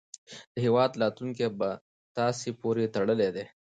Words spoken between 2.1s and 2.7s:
تاسې